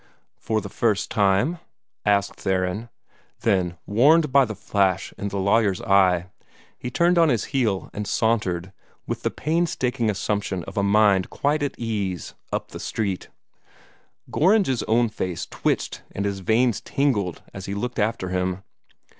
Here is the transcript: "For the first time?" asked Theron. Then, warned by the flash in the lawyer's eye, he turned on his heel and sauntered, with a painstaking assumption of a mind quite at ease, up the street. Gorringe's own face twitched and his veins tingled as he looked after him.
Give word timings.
"For 0.39 0.61
the 0.61 0.67
first 0.69 1.11
time?" 1.11 1.59
asked 2.07 2.39
Theron. 2.39 2.89
Then, 3.41 3.77
warned 3.85 4.31
by 4.31 4.45
the 4.45 4.55
flash 4.55 5.13
in 5.15 5.27
the 5.27 5.37
lawyer's 5.37 5.79
eye, 5.79 6.31
he 6.75 6.89
turned 6.89 7.19
on 7.19 7.29
his 7.29 7.43
heel 7.53 7.91
and 7.93 8.07
sauntered, 8.07 8.73
with 9.05 9.23
a 9.27 9.29
painstaking 9.29 10.09
assumption 10.09 10.63
of 10.63 10.75
a 10.75 10.81
mind 10.81 11.29
quite 11.29 11.61
at 11.61 11.77
ease, 11.77 12.33
up 12.51 12.69
the 12.69 12.79
street. 12.79 13.29
Gorringe's 14.31 14.81
own 14.87 15.07
face 15.07 15.45
twitched 15.45 16.01
and 16.13 16.25
his 16.25 16.39
veins 16.39 16.81
tingled 16.83 17.43
as 17.53 17.67
he 17.67 17.75
looked 17.75 17.99
after 17.99 18.29
him. 18.29 18.63